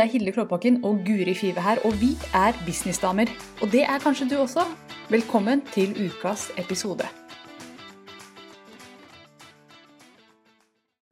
[0.00, 3.28] Det er Hilde Klåbakken og Guri Five her, og vi er businessdamer.
[3.60, 4.62] Og det er kanskje du også.
[5.12, 7.04] Velkommen til ukas episode.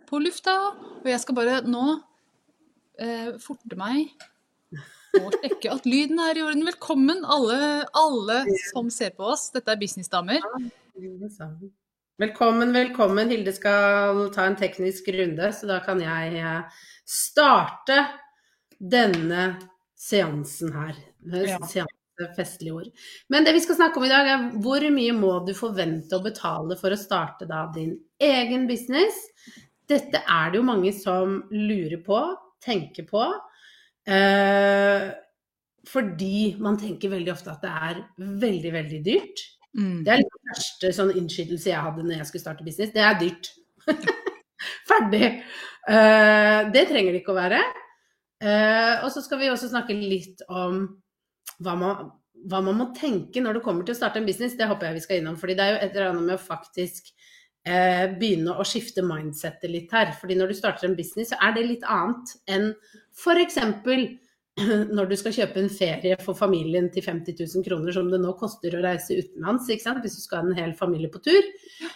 [0.09, 0.55] På lufta,
[1.05, 1.83] og jeg skal bare nå
[2.97, 4.09] eh, forte meg
[5.21, 6.65] og sjekke at lyden er i orden.
[6.71, 7.59] Velkommen alle,
[7.93, 8.39] alle
[8.71, 9.51] som ser på oss.
[9.53, 10.41] Dette er businessdamer.
[12.25, 13.37] Velkommen, velkommen.
[13.37, 17.99] Hilde skal ta en teknisk runde, så da kan jeg eh, starte
[18.79, 19.53] denne
[19.99, 20.99] seansen her.
[21.35, 21.59] Ja.
[21.67, 22.91] Seanse, festlige ord.
[23.31, 26.25] Men det vi skal snakke om i dag, er hvor mye må du forvente å
[26.25, 29.19] betale for å starte da din egen business?
[29.89, 32.21] Dette er det jo mange som lurer på,
[32.65, 33.25] tenker på.
[34.09, 35.09] Eh,
[35.89, 38.03] fordi man tenker veldig ofte at det er
[38.43, 39.45] veldig, veldig dyrt.
[39.79, 40.03] Mm.
[40.05, 42.93] Det er den første sånn innskytelse jeg hadde når jeg skulle starte business.
[42.95, 43.53] Det er dyrt.
[44.89, 45.29] Ferdig.
[45.89, 47.63] Eh, det trenger det ikke å være.
[48.39, 50.85] Eh, og så skal vi også snakke litt om
[51.65, 52.11] hva man,
[52.47, 54.57] hva man må tenke når det kommer til å starte en business.
[54.59, 55.41] Det håper jeg vi skal innom.
[55.41, 57.11] fordi det er jo et eller annet med å faktisk
[57.67, 60.15] uh, begynne å skifte mindsettet litt her.
[60.21, 62.73] fordi når du starter en business, så er det litt annet enn
[63.17, 63.59] f.eks.
[64.97, 68.33] når du skal kjøpe en ferie for familien til 50 000 kroner, som det nå
[68.41, 71.51] koster å reise utenlands, hvis du skal ha en hel familie på tur.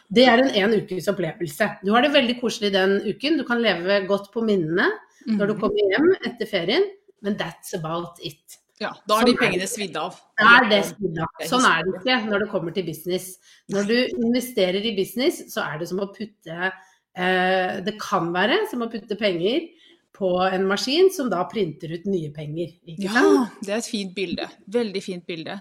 [0.07, 1.67] Det er en en ukes opplevelse.
[1.83, 3.41] Du har det veldig koselig den uken.
[3.41, 4.91] Du kan leve godt på minnene
[5.29, 6.89] når du kommer hjem etter ferien,
[7.23, 8.59] men that's about it.
[8.83, 10.17] Ja, da er de Sånn pengene svidd av.
[10.43, 11.45] Er det svidd av.
[11.47, 13.37] Sånn er det ikke når det kommer til business.
[13.71, 18.65] Når du investerer i business, så er det som å putte eh, Det kan være
[18.73, 19.69] som å putte penger
[20.17, 22.75] på en maskin som da printer ut nye penger.
[23.01, 24.49] Ja, det er et fint bilde.
[24.73, 25.61] Veldig fint bilde.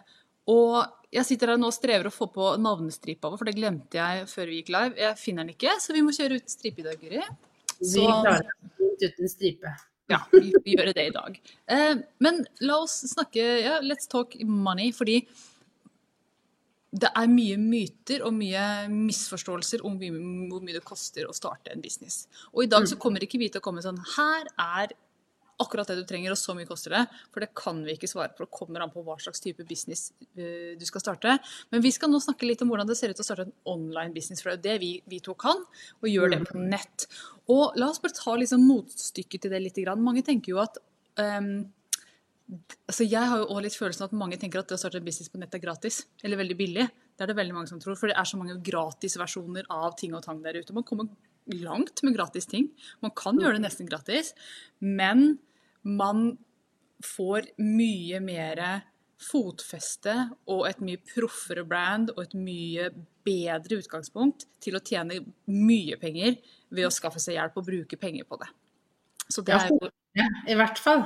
[0.51, 0.81] Og
[1.13, 4.27] jeg sitter her nå og strever å få på navnestripa vår, for det glemte jeg
[4.31, 4.99] før vi gikk live.
[4.99, 7.23] Jeg finner den ikke, så vi må kjøre ut stripe i dag, Guri.
[7.81, 9.77] Vi klarer det fint uten stripe.
[10.11, 11.39] ja, vi, vi gjør det i dag.
[11.71, 15.21] Eh, men la oss snakke ja, Let's talk money, fordi
[16.91, 21.83] det er mye myter og mye misforståelser om hvor mye, det koster å starte en
[21.83, 22.25] business.
[22.51, 24.91] Og i dag så kommer ikke vi til å komme sånn Her er
[25.61, 27.01] akkurat det du trenger, og så mye koster det.
[27.33, 28.45] For det kan vi ikke svare på.
[28.45, 31.37] Det kommer an på hva slags type business eh, du skal starte.
[31.73, 34.15] Men vi skal nå snakke litt om hvordan det ser ut å starte en online
[34.15, 34.43] business.
[34.43, 35.61] For det er jo det vi, vi to kan,
[36.01, 37.07] og gjør det på nett.
[37.51, 39.79] Og la oss bare ta liksom motstykket til det litt.
[40.01, 40.81] Mange tenker jo at
[41.19, 41.53] um,
[42.89, 45.07] altså Jeg har jo også litt følelsen at mange tenker at det å starte en
[45.07, 46.03] business på nett er gratis.
[46.23, 46.87] Eller veldig billig.
[47.15, 47.97] Det er det veldig mange som tror.
[47.99, 50.75] For det er så mange gratisversjoner av ting og tang der ute.
[50.75, 51.11] Man kommer
[51.61, 52.69] langt med gratis ting.
[53.01, 54.33] Man kan gjøre det nesten gratis.
[54.79, 55.39] Men
[55.83, 56.37] man
[57.05, 58.61] får mye mer
[59.21, 60.13] fotfeste
[60.49, 62.87] og et mye proffere brand og et mye
[63.25, 65.19] bedre utgangspunkt til å tjene
[65.53, 66.39] mye penger
[66.73, 68.49] ved å skaffe seg hjelp og bruke penger på det.
[69.29, 71.05] Så det er jo Ja, I hvert fall,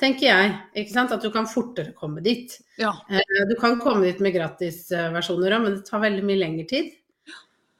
[0.00, 0.52] tenker jeg.
[0.80, 1.12] Ikke sant?
[1.12, 2.54] At du kan fortere komme dit.
[2.80, 2.94] Ja.
[3.10, 3.20] Eh,
[3.50, 6.94] Du kan komme dit med gratisversjoner òg, men det tar veldig mye lengre tid.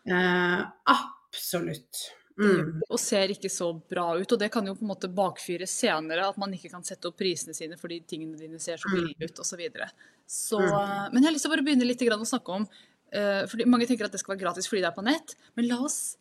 [0.09, 0.61] Eh,
[0.93, 2.03] absolutt.
[2.39, 2.85] Mm.
[2.87, 4.33] og ser ikke så bra ut.
[4.33, 7.19] Og det kan jo på en måte bakfyre senere, at man ikke kan sette opp
[7.19, 9.49] prisene sine fordi tingene dine ser så billige ut osv.
[9.49, 9.91] Så videre.
[10.29, 11.13] så, Mm.
[11.13, 13.87] men jeg har lyst til å bare begynne litt å snakke om uh, fordi Mange
[13.87, 16.17] tenker at det skal være gratis fordi det er på nett, men la oss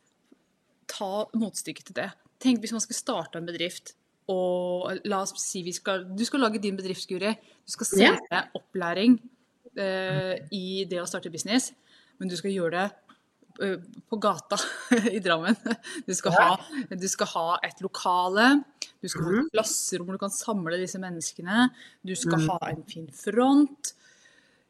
[0.87, 2.11] ta motstykket til det.
[2.39, 3.95] Tenk hvis man skulle starte en bedrift,
[4.31, 7.33] og la oss si vi skal, du skal lage din bedrift, Guri.
[7.63, 8.47] Du skal selge yeah.
[8.55, 9.17] opplæring
[9.79, 11.71] uh, i det å starte business,
[12.19, 13.06] men du skal gjøre det eh,
[14.09, 14.57] på gata
[15.11, 15.55] i Drammen.
[16.05, 16.57] Du skal, ha,
[16.89, 18.63] du skal ha et lokale,
[19.01, 19.45] du skal ha Mhm.
[19.45, 21.69] et klasserom hvor du kan samle disse menneskene,
[22.05, 22.47] du skal Mhm.
[22.49, 23.93] ha en fin front.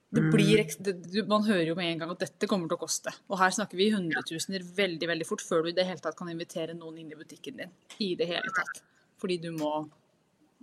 [0.10, 0.32] Det Mhm.
[0.32, 3.12] blir, man hører jo med en gang at dette kommer til å koste.
[3.30, 6.30] Og her snakker vi hundretusener veldig veldig fort før du i det hele tatt kan
[6.32, 7.72] invitere noen inn i butikken din.
[8.00, 8.82] I det hele tatt.
[9.20, 9.90] Fordi du må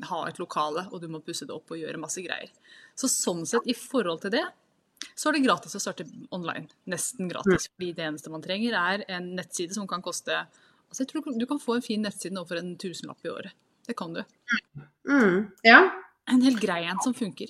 [0.03, 2.49] ha et lokale, og du må pusse det opp og gjøre masse greier.
[2.97, 4.45] Så sånn sett, i forhold til det,
[5.17, 6.69] så er det gratis å starte online.
[6.87, 7.69] Nesten gratis.
[7.75, 10.47] Fordi det eneste man trenger, er en nettside som kan koste
[10.95, 13.53] Altså, jeg tror du kan få en fin nettside nå for en tusenlapp i året.
[13.89, 14.21] Det kan du.
[15.11, 15.51] Mm.
[15.67, 15.91] Ja.
[16.31, 17.49] En helt grei en som funker.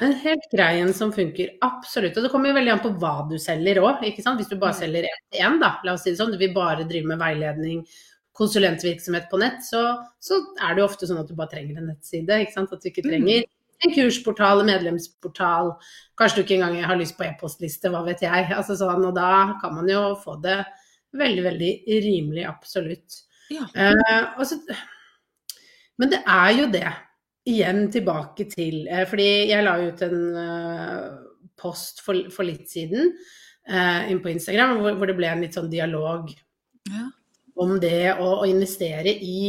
[0.00, 2.16] En helt grei en som funker, absolutt.
[2.16, 4.00] Og det kommer jo veldig an på hva du selger òg.
[4.00, 4.80] Hvis du bare Mm.
[4.80, 7.18] selger én til én, da, la oss si det sånn, du vil bare drive med
[7.18, 7.86] veiledning,
[8.32, 9.82] konsulentvirksomhet på nett, så,
[10.18, 12.30] så er det jo ofte sånn at du bare trenger en nettside.
[12.56, 13.10] At du ikke Mm.
[13.10, 13.44] trenger
[13.84, 15.72] en kursportal, en medlemsportal,
[16.18, 18.48] kanskje du ikke engang har lyst på e-postliste, hva vet jeg.
[18.56, 20.58] Altså sånn, og da kan man jo få det
[21.16, 21.70] veldig, veldig
[22.04, 23.22] rimelig, absolutt.
[23.50, 23.66] Ja.
[23.74, 24.60] Eh, så,
[25.98, 26.88] men det er jo det.
[27.50, 31.06] Igjen tilbake til eh, Fordi jeg la ut en eh,
[31.58, 33.14] post for, for litt siden
[33.64, 36.28] eh, inn på Instagram hvor, hvor det ble en litt sånn dialog
[36.90, 37.06] Ja.
[37.64, 39.40] om det å, å investere i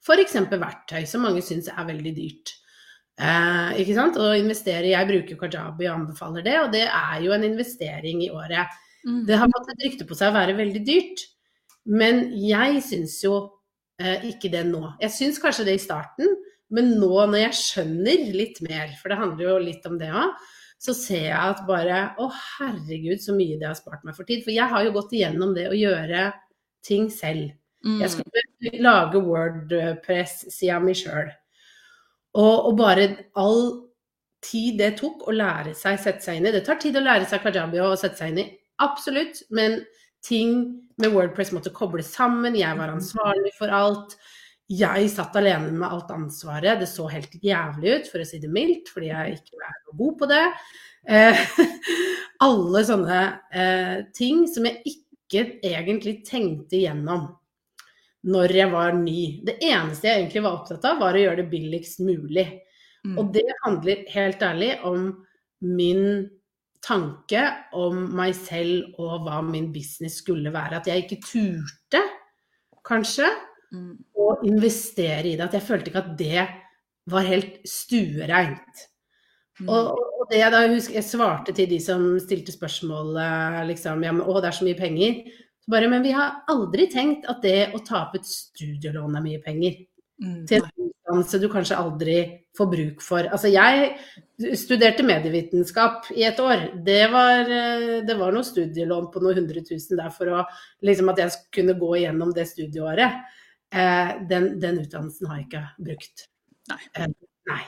[0.00, 0.38] F.eks.
[0.48, 2.54] verktøy, som mange syns er veldig dyrt.
[3.20, 4.16] Eh, ikke sant?
[4.16, 8.30] Og investere Jeg bruker Kajabi og anbefaler det, og det er jo en investering i
[8.32, 8.78] året.
[9.04, 9.24] Mm.
[9.28, 11.24] Det har fått et rykte på seg å være veldig dyrt,
[11.88, 13.34] men jeg syns jo
[14.00, 14.82] eh, ikke det nå.
[15.02, 16.32] Jeg syns kanskje det i starten,
[16.72, 20.34] men nå når jeg skjønner litt mer, for det handler jo litt om det òg,
[20.80, 22.26] så ser jeg at bare Å,
[22.56, 24.40] herregud, så mye det har spart meg for tid.
[24.46, 26.30] For jeg har jo gått igjennom det å gjøre
[26.86, 27.50] ting selv.
[27.84, 27.98] Mm.
[28.00, 31.28] Jeg skulle lage Wordpress-sida mi sjøl.
[32.38, 33.06] Og, og bare
[33.38, 33.64] all
[34.44, 36.54] tid det tok å lære seg sette seg inn i.
[36.54, 38.46] Det tar tid å lære seg kajabi og sette seg inn i,
[38.84, 39.42] absolutt.
[39.54, 39.80] Men
[40.24, 40.62] ting
[41.00, 42.58] med Wordpress måtte kobles sammen.
[42.58, 44.16] Jeg var ansvarlig for alt.
[44.70, 46.78] Jeg satt alene med alt ansvaret.
[46.80, 49.98] Det så helt jævlig ut, for å si det mildt, fordi jeg ikke er noe
[49.98, 50.46] god på det.
[51.10, 51.44] Eh,
[52.46, 57.28] alle sånne eh, ting som jeg ikke egentlig tenkte igjennom
[58.28, 59.20] når jeg var ny.
[59.46, 62.46] Det eneste jeg egentlig var opptatt av, var å gjøre det billigst mulig.
[63.06, 63.16] Mm.
[63.16, 65.06] Og det handler helt ærlig om
[65.64, 66.28] min
[66.84, 67.44] tanke
[67.76, 70.80] om meg selv og hva min business skulle være.
[70.80, 72.02] At jeg ikke turte,
[72.84, 73.28] kanskje,
[73.70, 73.92] Mm.
[74.18, 75.44] å investere i det.
[75.46, 76.46] At jeg følte ikke at det
[77.10, 78.86] var helt stuereint.
[79.60, 79.68] Mm.
[79.68, 83.14] Og, og det jeg da husker, jeg svarte til de som stilte spørsmål
[83.68, 85.20] liksom, ja, men, å, det er så mye penger.
[85.70, 89.78] Bare, men vi har aldri tenkt at det å tape et studielån er mye penger.
[90.20, 90.44] Mm.
[90.48, 92.16] Til en utdannelse du kanskje aldri
[92.58, 93.28] får bruk for.
[93.32, 93.92] Altså jeg
[94.58, 96.66] studerte medievitenskap i et år.
[96.84, 100.44] Det var, eh, det var noe studielån på noen hundre tusen der for å,
[100.82, 103.22] liksom at jeg kunne gå igjennom det studieåret.
[103.72, 106.26] Eh, den, den utdannelsen har jeg ikke brukt.
[106.70, 106.82] Nei.
[106.96, 107.14] Eh,
[107.50, 107.62] nei.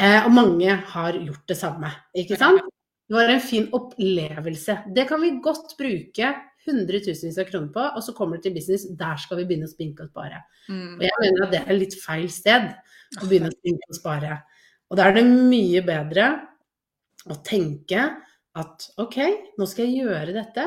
[0.00, 2.62] Eh, og mange har gjort det samme, ikke sant?
[3.10, 4.76] Det var en fin opplevelse.
[4.94, 6.30] Det kan vi godt bruke
[6.68, 9.72] hundretusenvis av kroner på, og så kommer det til business, der skal vi begynne å
[9.72, 10.42] spinke og spare.
[10.68, 10.98] Mm.
[10.98, 12.68] Og jeg mener at det er litt feil sted
[13.18, 14.36] å begynne å spinke og spare.
[14.90, 16.28] Og da er det mye bedre
[17.30, 18.06] å tenke
[18.60, 19.18] at OK,
[19.58, 20.64] nå skal jeg gjøre dette.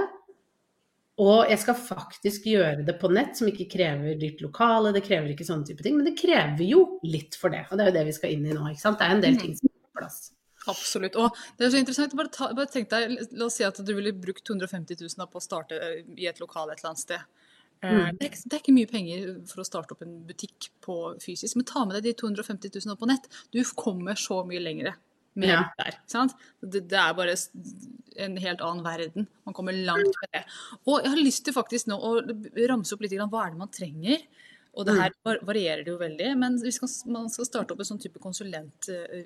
[1.21, 5.29] Og jeg skal faktisk gjøre det på nett, som ikke krever dyrt lokale, det krever
[5.33, 5.99] ikke sånne type ting.
[5.99, 7.67] Men det krever jo litt for det.
[7.69, 8.97] Og det er jo det vi skal inn i nå, ikke sant.
[9.01, 10.23] Det er en del ting som er på plass.
[10.71, 11.15] Absolutt.
[11.19, 12.13] Og det er så interessant.
[12.15, 15.25] Bare, ta, bare tenk deg, La oss si at du ville brukt 250 000 da
[15.27, 17.19] på å starte eh, i et lokal et eller annet sted.
[17.19, 17.29] Eh,
[17.83, 18.15] Mm.
[18.15, 21.57] Det, er det er ikke mye penger for å starte opp en butikk på fysisk,
[21.59, 23.25] men ta med deg de 250 000 opp på nett.
[23.51, 24.93] Du kommer så mye lengre
[25.35, 25.57] med Ja.
[25.75, 25.97] det der.
[26.07, 26.31] sant?
[26.61, 27.35] Det, det er bare
[28.23, 29.27] en helt annen verden.
[29.43, 30.45] Man kommer langt med det.
[30.87, 32.13] Og jeg har lyst til faktisk nå å
[32.71, 34.23] ramse opp litt grann, hva er det man trenger.
[34.79, 35.11] Og det her
[35.43, 36.79] varierer det jo veldig, men hvis
[37.11, 39.25] man skal starte opp en sånn type konsulent- eh,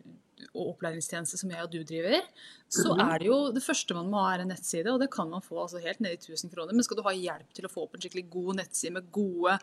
[0.54, 2.22] og opplæringstjeneste som jeg og du driver,
[2.70, 3.02] så Mhm.
[3.06, 5.42] er det jo det første man må ha er en nettside, og det kan man
[5.42, 6.74] få altså helt ned i 1000 kroner.
[6.74, 9.60] Men skal du ha hjelp til å få opp en skikkelig god nettside med gode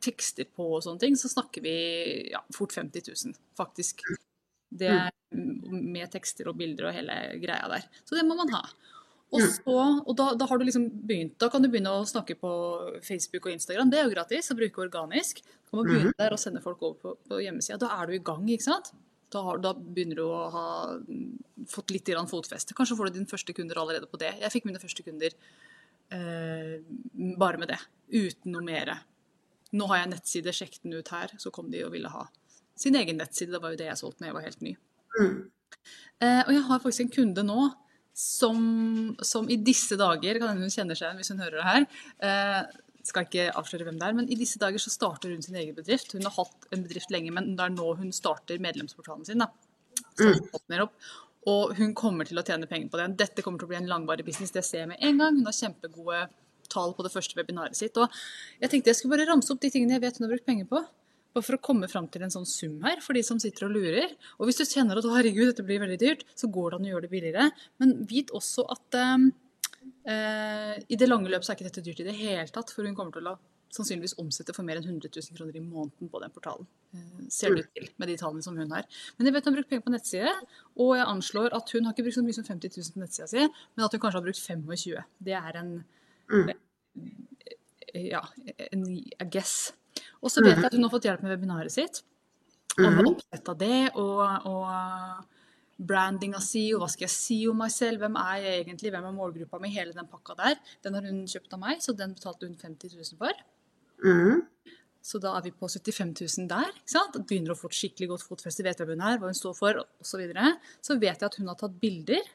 [0.00, 4.02] tekster på og sånne ting, så snakker vi ja, fort 50 000, faktisk.
[4.72, 7.84] Det er med tekster og bilder og hele greia der.
[8.04, 8.62] Så det må man ha.
[9.32, 9.74] Og, så,
[10.06, 12.50] og da, da har du liksom begynt, da kan du begynne å snakke på
[13.02, 13.88] Facebook og Instagram.
[13.90, 15.40] Det er jo gratis å bruke organisk.
[15.42, 17.78] Da kan man begynne der og sende folk over på, på hjemmesida.
[17.80, 18.92] Da er du i gang, ikke sant?
[19.32, 20.66] Da, har, da begynner du å ha
[20.98, 22.76] mm, fått litt fotfeste.
[22.76, 24.34] Kanskje får du din første kunder allerede på det.
[24.42, 25.32] Jeg fikk mine første kunder
[26.12, 26.76] eh,
[27.40, 27.80] bare med det.
[28.12, 28.92] Uten noe mer.
[29.72, 31.32] Nå har jeg nettside, sjekk den ut her.
[31.40, 32.26] Så kom de og ville ha
[32.76, 33.54] sin egen nettside.
[33.54, 34.74] Det var jo det jeg solgte da jeg var helt ny.
[35.18, 35.38] Mm.
[36.22, 37.70] Eh, og jeg har faktisk en kunde nå
[38.12, 38.58] som,
[39.24, 41.86] som i disse dager Kan hende hun kjenner seg igjen hvis hun hører det her.
[42.28, 45.58] Eh, skal ikke avsløre hvem det er, men i disse dager så starter hun sin
[45.58, 46.14] egen bedrift.
[46.14, 49.42] Hun har hatt en bedrift lenge, men det er nå hun starter medlemsportalen sin.
[49.42, 49.50] da.
[50.84, 50.94] Opp.
[51.50, 53.08] Og hun kommer til å tjene penger på det.
[53.24, 55.38] Dette kommer til å bli en langvarig business, det ser jeg med en gang.
[55.40, 56.24] Hun har kjempegode
[56.72, 57.98] tall på det første webinaret sitt.
[57.98, 58.10] Og
[58.62, 60.68] jeg tenkte jeg skulle bare ramse opp de tingene jeg vet hun har brukt penger
[60.70, 60.82] på.
[61.32, 63.74] Bare for å komme fram til en sånn sum her, for de som sitter og
[63.74, 64.10] lurer.
[64.38, 66.92] Og hvis du kjenner at herregud, dette blir veldig dyrt, så går det an å
[66.92, 67.46] gjøre det billigere.
[67.80, 69.30] Men vit også at eh,
[70.06, 72.70] i det lange løp så er ikke dette dyrt i det hele tatt.
[72.74, 73.36] For hun kommer til å
[73.72, 76.66] sannsynligvis omsette for mer enn 100 000 kroner i måneden på den portalen.
[76.92, 78.84] Eh, ser det ut til, med de tallene som hun har.
[79.16, 80.34] Men jeg vet hun har brukt penger på nettside,
[80.76, 83.28] og jeg anslår at hun har ikke brukt så mye som 50 000 på nettsida
[83.32, 84.66] si, men at hun kanskje har brukt 25
[84.96, 85.04] 000.
[85.24, 85.72] Det er en
[86.32, 86.48] Mm.
[87.94, 88.20] ja,
[88.72, 88.84] en
[89.20, 89.72] a guess.
[90.22, 92.02] Og så vet jeg at hun har fått hjelp med webinaret sitt.
[92.78, 93.08] Og med Mhm.
[93.10, 95.24] oppsett av det, og, og
[95.88, 99.08] brandinga si, og hva skal jeg si om meg selv, hvem er jeg egentlig, hvem
[99.08, 100.60] er målgruppa mi, hele den pakka der.
[100.84, 103.42] Den har hun kjøpt av meg, så den betalte hun 50 000 for.
[104.02, 104.44] Mm.
[105.02, 106.70] Så da er vi på 75 000 der.
[106.78, 107.18] ikke sant?
[107.26, 109.82] Begynner å få et skikkelig godt fotfeste, vet hvem hun er, hva hun står for,
[109.82, 110.12] osv.
[110.12, 110.54] Så, videre.
[110.84, 112.30] så vet jeg at hun har tatt bilder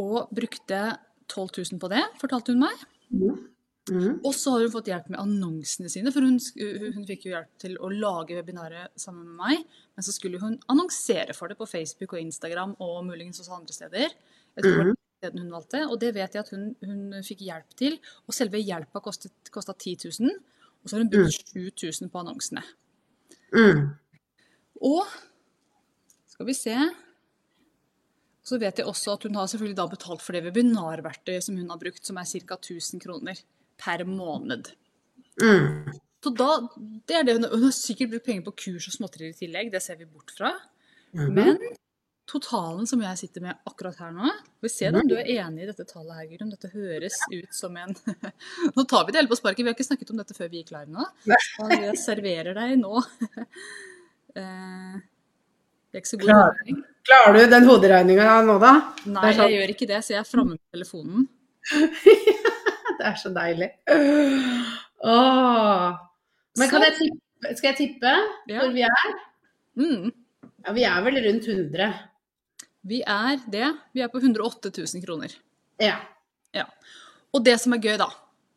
[0.00, 0.80] og brukte
[1.30, 2.84] 12 000 på det, fortalte hun meg.
[3.14, 3.38] Mm.
[3.90, 4.20] Mhm.
[4.24, 6.38] Og så har hun fått hjelp med annonsene sine, for hun,
[6.94, 9.64] hun fikk jo hjelp til å lage webinaret sammen med meg.
[9.96, 13.76] Men så skulle hun annonsere for det på Facebook og Instagram og muligens også andre
[13.76, 14.14] steder.
[14.56, 17.74] Jeg tror det var hun valgte, og det vet jeg at hun, hun fikk hjelp
[17.76, 17.98] til.
[18.24, 20.38] Og selve hjelpa kosta 10 000,
[20.80, 22.64] og så har hun brukt 7000 på annonsene.
[23.52, 23.90] Mm.
[24.86, 25.04] Og
[26.30, 26.74] skal vi se
[28.46, 31.68] Så vet jeg også at hun har selvfølgelig da betalt for det webinarverktøyet som hun
[31.70, 32.56] har brukt, som er ca.
[32.56, 33.38] 1000 kroner
[33.80, 34.72] per måned.
[35.40, 35.90] Mm.
[36.20, 36.48] Så da,
[37.08, 39.70] det er det hun, hun har sikkert brukt penger på kurs og småtterier i tillegg,
[39.72, 40.52] det ser vi bort fra.
[41.16, 41.30] Mm.
[41.36, 41.62] Men
[42.30, 44.28] totalen som jeg sitter med akkurat her nå
[44.62, 46.52] Vi ser om du er enig i dette tallet her, Gudrun.
[46.52, 47.96] Dette høres ut som en
[48.76, 50.62] Nå tar vi det hele på sparket, vi har ikke snakket om dette før vi
[50.62, 51.08] gikk live nå.
[51.64, 53.02] Og jeg serverer deg nå.
[55.90, 56.58] Det er ikke så god Klar.
[57.08, 58.72] Klarer du den hoderegninga nå, da?
[59.10, 61.24] Nei, er sånn- jeg gjør ikke det, så jeg er framme med telefonen.
[63.00, 63.70] Det er så deilig.
[65.08, 65.98] Åh.
[66.60, 67.52] Men kan jeg tippe?
[67.56, 68.10] Skal jeg tippe
[68.50, 68.58] Ja.
[68.60, 69.12] hvor vi er?
[69.80, 70.10] Mm.
[70.66, 71.92] Ja, vi er vel rundt 100.
[72.84, 73.68] Vi er det.
[73.96, 75.32] Vi er på 108 000 kroner.
[75.80, 75.96] Ja.
[76.52, 76.66] Ja.
[77.32, 78.10] Og det som er gøy, da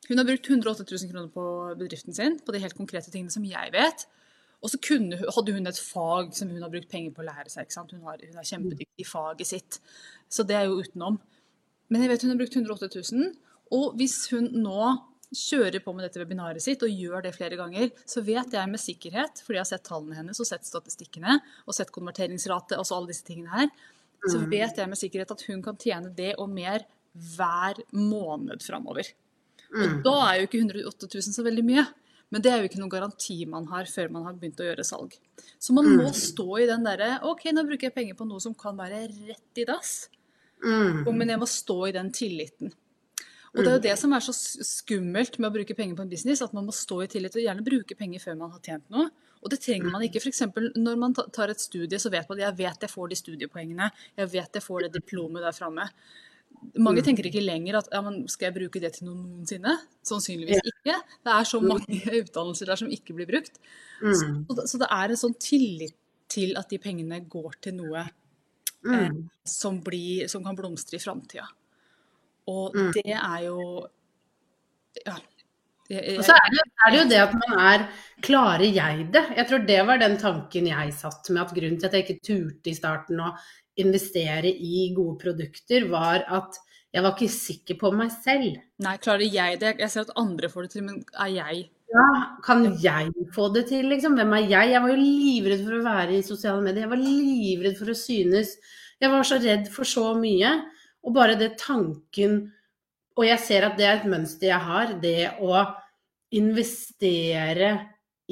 [0.10, 1.44] Hun har brukt 108 000 kroner på
[1.80, 4.04] bedriften sin, på de helt konkrete tingene som jeg vet.
[4.60, 7.48] Og så kunne, hadde hun et fag som hun har brukt penger på å lære
[7.48, 7.72] seg.
[7.92, 9.80] Hun, har, hun er kjempedyktig i faget sitt.
[10.28, 11.22] Så det er jo utenom.
[11.88, 13.32] Men jeg vet hun har brukt 108 000.
[13.72, 15.00] Og hvis hun nå
[15.34, 18.80] kjører på med dette webinaret sitt og gjør det flere ganger, så vet jeg med
[18.80, 23.08] sikkerhet, fordi jeg har sett tallene hennes og sett statistikkene og sett konverteringsrate og alle
[23.08, 23.68] disse tingene her,
[24.28, 24.50] så Mm.
[24.52, 26.86] vet jeg med sikkerhet at hun kan tjene det og mer
[27.18, 29.06] hver måned framover.
[29.74, 30.04] Og Mm.
[30.04, 31.88] da er jo ikke 108 000 så veldig mye.
[32.32, 34.84] Men det er jo ikke noen garanti man har før man har begynt å gjøre
[34.86, 35.18] salg.
[35.60, 36.14] Så man må Mm.
[36.14, 39.58] stå i den derre OK, nå bruker jeg penger på noe som kan være rett
[39.58, 40.10] i dass.
[40.64, 41.04] Mm.
[41.18, 42.74] Men jeg må stå i den tilliten.
[43.54, 46.10] Og det er jo det som er så skummelt med å bruke penger på en
[46.10, 48.86] business, at man må stå i tillit og gjerne bruke penger før man har tjent
[48.94, 49.12] noe.
[49.44, 50.22] Og det trenger man ikke.
[50.24, 50.42] F.eks.
[50.80, 53.90] når man tar et studie, så vet man at jeg vet jeg får de studiepoengene.
[54.18, 55.86] Jeg vet jeg får det diplomet der framme.
[56.80, 57.06] Mange Mm.
[57.06, 59.74] tenker ikke lenger at ja, skal jeg bruke det til noen noensinne?
[60.06, 60.96] Sannsynligvis ikke.
[61.26, 63.60] Det er så mange utdannelser der som ikke blir brukt.
[64.02, 64.46] Mm.
[64.48, 65.98] Så så det er en sånn tillit
[66.32, 69.10] til at de pengene går til noe eh,
[69.46, 71.50] som, blir, som kan blomstre i framtida.
[72.48, 72.92] Og Mm.
[72.94, 73.88] det er jo
[75.06, 75.16] Ja.
[75.90, 77.88] Jeg, Og så er det, er det jo det at man er
[78.24, 79.24] Klarer jeg det?
[79.36, 82.24] Jeg tror det var den tanken jeg satt med at grunnen til at jeg ikke
[82.24, 83.34] turte i starten å
[83.78, 86.56] investere i gode produkter, var at
[86.94, 88.56] jeg var ikke sikker på meg selv.
[88.80, 89.78] nei, klarer jeg det?
[89.80, 93.68] Jeg ser at andre får det til, men er jeg Ja, kan jeg få det
[93.68, 94.16] til, liksom?
[94.16, 94.72] Hvem er jeg?
[94.72, 96.88] Jeg var jo livredd for å være i sosiale medier.
[96.88, 98.56] Jeg var livredd for å synes.
[99.02, 100.64] Jeg var så redd for så mye.
[101.04, 102.46] Og bare det tanken
[103.18, 105.60] Og jeg ser at det er et mønster jeg har, det å
[106.34, 107.74] investere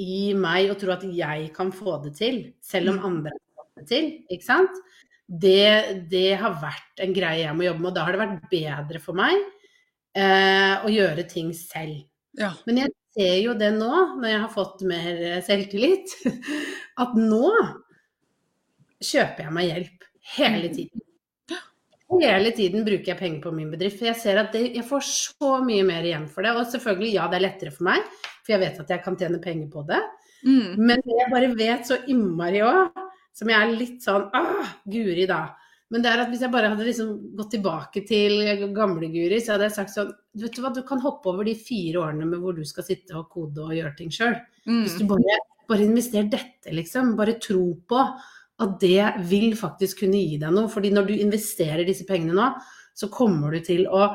[0.02, 3.82] i meg og tro at jeg kan få det til, selv om andre har fått
[3.82, 4.80] det til, ikke sant?
[5.28, 8.48] Det, det har vært en greie jeg må jobbe med, og da har det vært
[8.50, 9.36] bedre for meg
[10.18, 12.02] eh, å gjøre ting selv.
[12.40, 12.50] Ja.
[12.66, 16.16] Men jeg ser jo det nå, når jeg har fått mer selvtillit,
[17.02, 17.46] at nå
[19.02, 21.06] kjøper jeg meg hjelp hele tiden.
[22.20, 25.06] Hele tiden bruker jeg penger på min bedrift, for jeg ser at det, jeg får
[25.08, 26.52] så mye mer igjen for det.
[26.58, 28.04] Og selvfølgelig, ja, det er lettere for meg,
[28.42, 30.02] for jeg vet at jeg kan tjene penger på det.
[30.42, 30.76] Mm.
[30.82, 33.02] Men jeg bare vet så innmari òg,
[33.32, 35.44] som jeg er litt sånn ah, Guri, da.
[35.92, 38.38] Men det er at hvis jeg bare hadde liksom gått tilbake til
[38.72, 41.52] gamle Guri, så hadde jeg sagt sånn Vet du hva, du kan hoppe over de
[41.52, 44.38] fire årene med hvor du skal sitte og kode og gjøre ting sjøl.
[44.64, 45.10] Hvis du Mm.
[45.10, 45.34] bare,
[45.68, 47.14] bare investerer dette, liksom.
[47.16, 48.00] Bare tro på
[48.64, 50.70] at det vil faktisk kunne gi deg noe.
[50.72, 52.50] Fordi når du investerer disse pengene nå,
[52.94, 54.12] så kommer du til å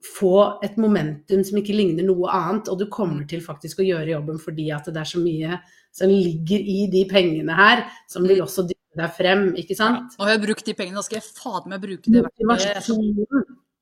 [0.00, 4.14] få et momentum som ikke ligner noe annet, og du kommer til faktisk å gjøre
[4.14, 5.58] jobben fordi at det er så mye
[5.92, 9.80] som ligger i de pengene her, som vil også dytte deg frem, ikke Ja.
[9.82, 10.14] sant?
[10.18, 12.88] Nå har jeg brukt de pengene, da skal jeg fader meg bruke det verktøyet.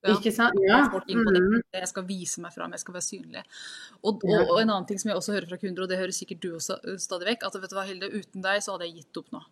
[0.06, 0.14] Ja.
[0.14, 0.54] ikke sant?
[0.62, 0.88] Ja.
[0.88, 1.62] Mm.
[1.74, 3.44] Jeg skal vise meg fram, jeg skal være synlig.
[4.02, 6.14] Og, og, og en annen ting som jeg også hører fra kunder, og det hører
[6.14, 8.88] sikkert du også uh, stadig vekk, at vet du hva, Hilde, uten deg så hadde
[8.88, 9.42] jeg gitt opp nå.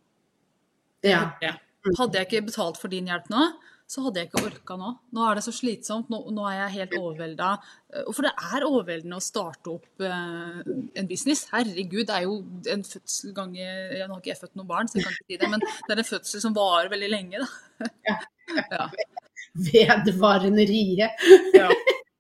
[1.07, 1.23] Ja.
[1.43, 1.55] Ja.
[1.97, 3.47] Hadde jeg ikke betalt for din hjelp nå,
[3.87, 4.89] så hadde jeg ikke orka nå.
[5.15, 7.51] Nå er det så slitsomt, nå, nå er jeg helt overvelda.
[7.95, 10.59] Eh, For det er overveldende å starte opp uh,
[10.99, 11.45] en business.
[11.53, 12.41] Herregud, det er jo
[12.73, 15.29] en fødsel gange ja, Nå har ikke jeg født noen barn, så jeg kan ikke
[15.29, 17.87] si det, men det er en fødsel som varer veldig lenge, da.
[18.11, 18.89] Ja.
[19.71, 21.07] Vedvarende rie.
[21.55, 21.71] Ja.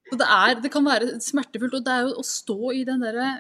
[0.07, 3.33] Det, er, det kan være smertefullt, og det er jo å stå i den derre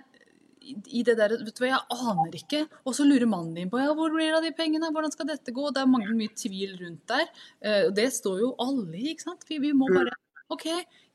[0.67, 2.61] i det der, vet du hva, Jeg aner ikke.
[2.85, 5.29] Og så lurer mannen din på ja, hvor blir det av de pengene, hvordan skal
[5.31, 5.71] dette gå?
[5.75, 7.27] Det er mange mye tvil rundt der.
[7.63, 9.47] Eh, og Det står jo alle i, ikke sant.
[9.49, 10.15] Vi, vi må bare
[10.51, 10.67] OK,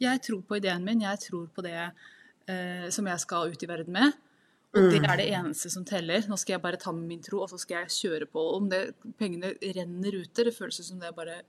[0.04, 3.70] jeg tror på ideen min, jeg tror på det eh, som jeg skal ut i
[3.70, 4.18] verden med.
[4.72, 5.10] Og det Mm.
[5.12, 6.24] er det eneste som teller.
[6.32, 8.40] Nå skal jeg bare ta med min tro, og så skal jeg kjøre på.
[8.56, 11.42] Om det, pengene renner ut det føles som det bare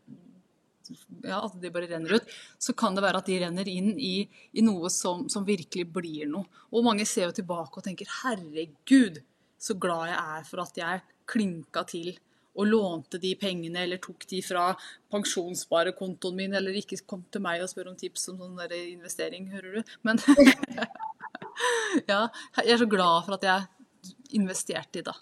[1.25, 4.29] ja, at de bare renner ut, så kan det være at de renner inn i,
[4.53, 6.49] i noe som, som virkelig blir noe.
[6.73, 9.23] Og mange ser jo tilbake og tenker 'herregud,
[9.63, 12.19] så glad jeg er for at jeg klinka til'
[12.53, 14.67] og lånte de pengene, eller tok de fra
[15.13, 19.49] pensjonssparekontoen min, eller ikke kom til meg og spør om tips om sånn der investering,
[19.55, 19.95] hører du.
[20.05, 20.21] Men
[22.11, 22.27] ja,
[22.61, 25.17] jeg er så glad for at jeg investerte i da,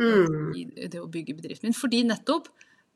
[0.00, 0.52] Mm.
[0.56, 1.76] i det å bygge bedriften min.
[1.76, 2.46] Fordi nettopp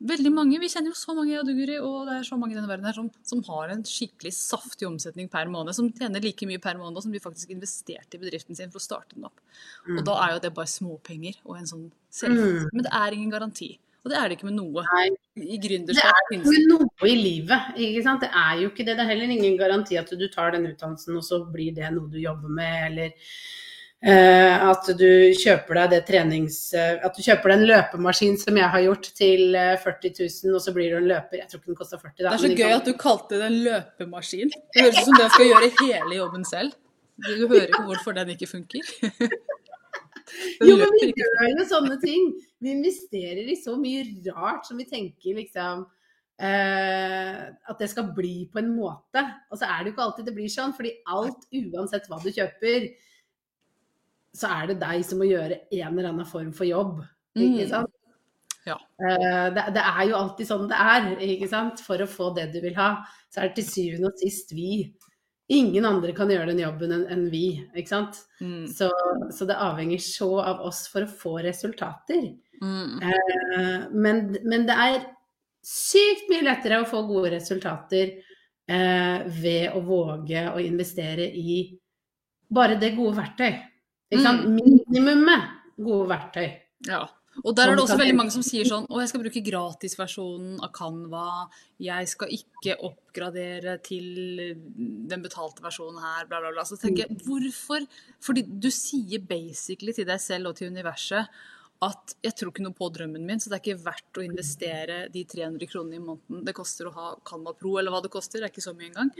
[0.03, 2.69] veldig mange, Vi kjenner jo så mange Aduguri, og det er så mange i denne
[2.69, 5.75] verden her som, som har en skikkelig saftig omsetning per måned.
[5.77, 8.85] Som tjener like mye per måned som de faktisk investerte i bedriften sin for å
[8.85, 9.39] starte den opp.
[9.87, 12.39] Og da er jo det bare småpenger og en sånn selv.
[12.39, 12.69] Mm.
[12.71, 13.71] Men det er ingen garanti.
[14.05, 14.83] Og det er det ikke med noe.
[14.85, 15.07] Nei.
[15.35, 18.21] I Det er ikke noe i livet, ikke sant.
[18.21, 18.93] Det er jo ikke det.
[18.95, 22.07] Det er heller ingen garanti at du tar den utdannelsen, og så blir det noe
[22.11, 23.33] du jobber med, eller
[24.03, 26.57] at du kjøper deg det trenings...
[26.77, 30.55] eh, at du kjøper deg en løpemaskin som jeg har gjort til eh, 40 000,
[30.57, 31.39] og så blir du en løper.
[31.41, 33.59] Jeg tror ikke den kosta 40 Det er så gøy at du kalte det en
[33.65, 34.53] løpemaskin.
[34.75, 36.77] Det høres ut som den skal gjøre hele jobben selv.
[37.15, 38.83] Du du hører ikke hvorfor den ikke funker.
[40.59, 42.31] Den Jo, men vi gjør jo sånne ting.
[42.59, 44.01] Vi investerer i så mye
[44.33, 45.85] rart som vi tenker liksom
[46.35, 49.21] Uh, At det skal bli på en måte.
[49.51, 52.27] Og så er det jo ikke alltid det blir sånn, fordi alt, uansett hva du
[52.27, 52.89] kjøper,
[54.35, 56.99] så er det deg som må gjøre en eller annen form for jobb.
[57.35, 57.69] Ikke Mm.
[57.71, 57.91] sant?
[58.65, 58.75] Ja.
[58.99, 61.81] Eh, det, det er jo alltid sånn det er, ikke sant.
[61.85, 64.87] For å få det du vil ha, så er det til syvende og sist vi.
[65.53, 68.23] Ingen andre kan gjøre den jobben enn en vi, ikke sant.
[68.41, 68.63] Mm.
[68.71, 68.87] Så,
[69.29, 72.31] så det avhenger så av oss for å få resultater.
[72.63, 73.03] Mm.
[73.03, 74.97] Eh, men, men det er
[75.65, 81.59] sykt mye lettere å få gode resultater eh, ved å våge å investere i
[82.49, 83.53] bare det gode verktøy.
[84.11, 84.47] Ikke sant?
[84.55, 86.49] Minimumet gode verktøy.
[86.87, 87.05] Ja.
[87.43, 90.61] Og der er det også veldig mange som sier sånn Å, jeg skal bruke gratisversjonen
[90.63, 91.25] av Canva.
[91.83, 94.05] Jeg skal ikke oppgradere til
[95.09, 96.63] den betalte versjonen her, bla, bla, bla.
[96.67, 97.83] Så tenker jeg, hvorfor?
[98.23, 101.27] Fordi du sier basically til deg selv og til universet
[101.83, 104.99] at jeg tror ikke noe på drømmen min, så det er ikke verdt å investere
[105.11, 108.39] de 300 kronene i måneden det koster å ha Canva Pro, eller hva det koster.
[108.39, 109.11] Det er ikke så mye engang.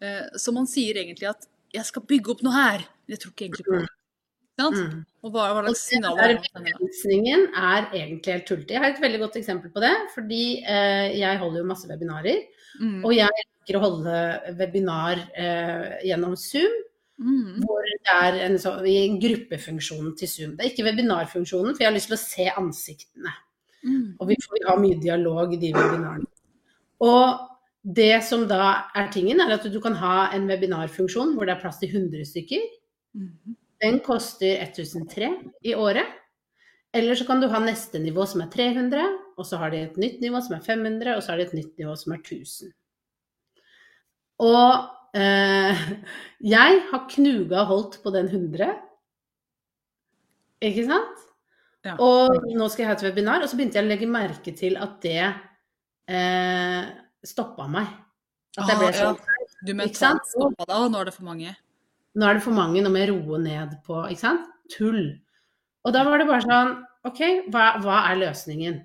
[0.00, 1.44] Eh, Så man sier egentlig at
[1.76, 3.92] jeg skal bygge opp noe her, jeg tror ikke egentlig på det.
[4.58, 5.04] Mm.
[5.22, 8.74] Og hva, hva slags det signaler er begrensningen er egentlig helt tullete.
[8.74, 12.44] Jeg har et veldig godt eksempel på det, fordi eh, jeg holder jo masse webinarer.
[12.80, 13.00] Mm.
[13.06, 14.20] Og jeg liker å holde
[14.58, 16.84] webinar eh, gjennom Zoom.
[17.18, 17.64] Mm.
[17.66, 20.50] hvor det er en, så, en gruppefunksjon til Zoom.
[20.54, 23.32] Det er ikke webinarfunksjonen, for jeg har lyst til å se ansiktene.
[23.82, 24.12] Mm.
[24.20, 26.30] Og vi får ha mye dialog i de webinarene.
[27.02, 27.42] Og
[27.82, 31.62] det som da er tingen, er at du kan ha en webinarfunksjon hvor det er
[31.62, 32.68] plass til 100 stykker.
[33.18, 33.56] Mhm.
[33.82, 35.30] Den koster 1003
[35.62, 36.06] i året.
[36.92, 39.04] Eller så kan du ha neste nivå som er 300,
[39.36, 41.56] og så har de et nytt nivå som er 500, og så har de et
[41.58, 42.72] nytt nivå som er 1000.
[44.48, 45.82] Og eh,
[46.54, 48.72] jeg har knuga holdt på den 100.
[50.64, 51.24] Ikke sant?
[51.86, 51.94] Ja.
[52.02, 54.80] Og nå skal jeg ha et webinar, og så begynte jeg å legge merke til
[54.80, 55.22] at det
[56.10, 56.88] eh,
[57.24, 57.92] stoppa meg.
[58.58, 59.20] At jeg ble sånn.
[59.20, 59.46] ja.
[59.68, 61.52] Du mentalt stoppa deg, og nå er det for mange.
[62.16, 64.46] Nå er det for mange, nå må jeg roe ned på Ikke sant?
[64.72, 65.18] Tull.
[65.84, 66.72] Og da var det bare sånn
[67.08, 67.20] OK,
[67.52, 68.80] hva, hva er løsningen?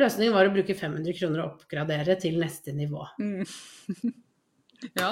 [0.00, 3.04] Løsningen var å bruke 500 kroner og oppgradere til neste nivå.
[3.20, 3.44] Mm.
[5.00, 5.10] ja.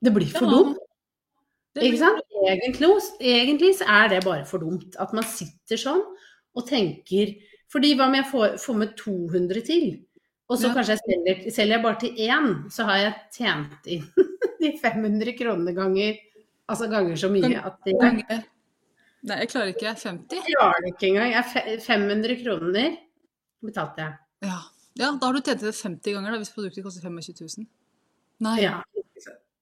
[0.00, 0.78] Det blir for dumt.
[1.76, 2.22] Ikke sant?
[2.48, 2.88] Egentlig,
[3.20, 4.96] egentlig så er det bare for dumt.
[5.02, 6.00] At man sitter sånn
[6.56, 7.36] og tenker
[7.70, 9.84] Fordi hva om jeg får, får med 200 til?
[10.50, 10.74] Og så Ja.
[10.74, 14.08] kanskje jeg selger, selger jeg bare til én, så har jeg tjent inn
[14.62, 16.16] de 500 kronene ganger
[16.70, 18.42] Altså ganger så mye Gang- at det ganger.
[19.28, 19.94] Nei, jeg klarer ikke.
[20.00, 20.36] 50?
[20.38, 21.32] Jeg klarer det ikke engang.
[21.34, 22.94] Jeg, fe- 500 kroner
[23.66, 24.14] betalte jeg.
[24.48, 24.60] Ja.
[25.02, 27.66] ja, da har du tjent det 50 ganger da, hvis produktet koster 25 000.
[28.46, 28.54] Nei.
[28.62, 28.78] Ja.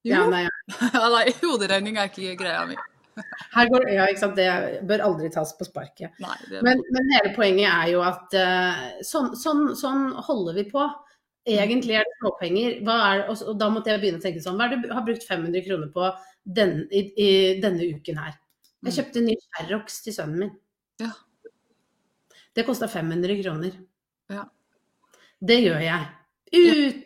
[0.06, 0.14] Jo.
[0.14, 1.08] Ja, nei, Ja,
[1.42, 2.76] hoderegning er ikke greia mi.
[3.56, 4.36] her går, ja, ikke sant.
[4.38, 4.46] Det
[4.86, 6.14] bør aldri tas på sparket.
[6.22, 10.86] Nei, Men, men hele poenget er jo at eh, sånn, sånn, sånn holder vi på.
[11.46, 12.80] Egentlig er det småpenger.
[12.82, 15.24] Er, og, da måtte jeg begynne å tenke sånn Hva er det du har brukt
[15.24, 16.08] 500 kroner på
[16.44, 17.30] den, i, i
[17.62, 18.34] denne uken her?
[18.84, 18.96] Jeg Mm.
[18.96, 20.50] kjøpte en ny Sherrox til sønnen min.
[21.00, 21.10] Ja.
[22.54, 23.72] Det kosta 500 kroner.
[24.30, 24.44] Ja.
[25.42, 26.06] Det gjør jeg.
[26.52, 27.02] Uten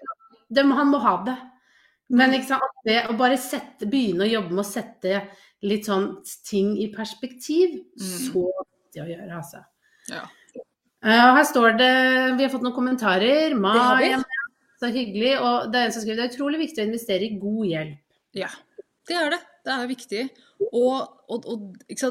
[0.53, 1.37] det, Han må ha det.
[2.11, 2.31] Men
[2.85, 5.23] det å bare sette, begynne å jobbe med å sette
[5.62, 8.33] litt sånn ting i perspektiv, Mm.
[8.33, 9.64] så viktig å gjøre, altså.
[10.09, 10.27] ja.
[11.03, 11.93] Og her står det
[12.38, 13.57] Vi har fått noen kommentarer.
[13.59, 14.15] Mai,
[14.79, 15.33] så hyggelig.
[15.41, 18.21] Og det er en som skriver det er utrolig viktig å investere i god hjelp.
[18.45, 18.53] ja.
[19.09, 19.41] Det er det.
[19.67, 20.21] Det er viktig.
[20.69, 20.99] Og,
[21.31, 22.03] og, og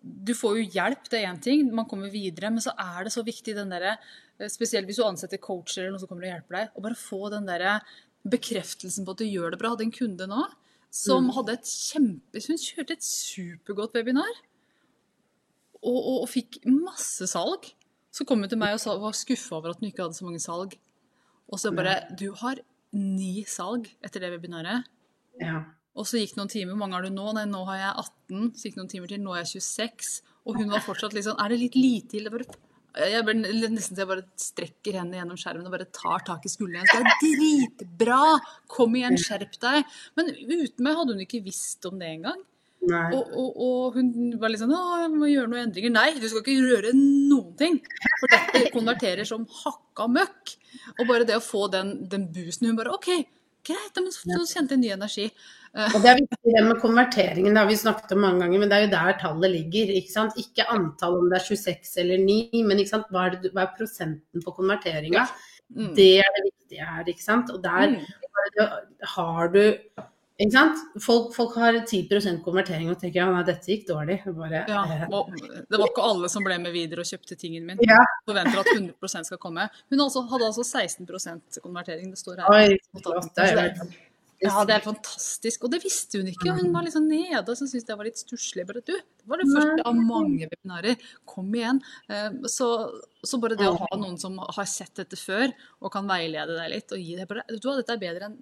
[0.00, 1.62] du får jo hjelp, det er én ting.
[1.72, 2.50] Man kommer videre.
[2.52, 5.94] Men så er det så viktig den derre eh, Spesielt hvis du ansetter coacher eller
[5.94, 6.74] noen som kommer og hjelper deg.
[6.74, 7.78] Å bare få den derre
[8.28, 9.72] bekreftelsen på at du gjør det bra.
[9.72, 10.44] Hadde en kunde nå
[10.94, 14.36] som hadde et kjempe Hun kjørte et supergodt webinar.
[15.80, 17.72] Og, og, og fikk masse salg.
[18.14, 20.26] Så kom hun til meg og sa, var skuffa over at hun ikke hadde så
[20.26, 20.76] mange salg.
[21.50, 22.60] Og så bare Du har
[22.94, 24.86] ni salg etter det webinaret.
[25.40, 25.64] Ja.
[25.98, 26.74] Og så gikk det noen timer.
[26.74, 27.26] Hvor mange har du nå?
[27.34, 28.52] Nei, nå har jeg 18.
[28.54, 29.24] Så gikk det noen timer til.
[29.24, 30.14] Nå er jeg 26.
[30.44, 32.30] Og hun var fortsatt litt sånn Er det litt lite til?
[32.94, 36.52] Jeg bare, nesten så jeg bare strekker hendene gjennom skjermen og bare tar tak i
[36.52, 36.86] skulderen.
[36.86, 38.20] Det er dritbra!
[38.70, 39.96] Kom igjen, skjerp deg.
[40.14, 42.44] Men uten meg hadde hun ikke visst om det engang.
[43.16, 44.08] Og, og, og hun
[44.40, 45.92] var litt sånn Å, jeg må gjøre noen endringer.
[45.94, 47.78] Nei, du skal ikke røre noen ting.
[48.20, 50.54] For dette konverterer som hakka møkk.
[50.98, 53.10] Og bare det å få den, den boosten Hun bare OK,
[53.64, 54.00] greit.
[54.00, 55.28] Men så kjente jeg ny energi.
[55.74, 58.70] Og det er viktig det med konverteringen, det har vi snakket om mange ganger, men
[58.70, 59.88] det er jo der tallet ligger.
[59.98, 60.36] Ikke sant?
[60.38, 63.08] Ikke antall om det er 26 eller 9, men ikke sant?
[63.10, 65.24] Hva, er det, hva er prosenten på konverteringa?
[65.74, 65.88] Mm.
[65.96, 67.50] Det er det viktige her, ikke sant.
[67.50, 68.04] Og der Mm.
[69.16, 69.62] har du
[70.34, 70.80] ikke sant?
[70.98, 74.16] Folk, folk har 10% konvertering og tenker ja, nei, dette gikk dårlig.
[74.34, 77.82] Bare, Ja, eh, det var ikke alle som ble med videre og kjøpte tingen min.
[77.86, 78.00] Ja.
[78.26, 79.68] Forventer at 100 skal komme.
[79.92, 81.06] Hun altså, hadde altså 16
[81.62, 82.50] konvertering, det står her.
[82.50, 83.30] Oi, flott.
[83.36, 83.70] Det er
[84.42, 85.68] Ja, det er fantastisk.
[85.68, 86.56] Og det visste hun ikke.
[86.58, 88.64] Hun var sånn nede og syntes det var litt stusslig.
[88.66, 91.06] Bare du, det var det første av mange webinarer.
[91.30, 91.78] Kom igjen.
[92.10, 92.68] Eh, Så,
[93.22, 96.74] så bare det å ha noen som har sett dette før, og kan veilede deg
[96.74, 98.36] litt og gi deg bare du dette er bedre enn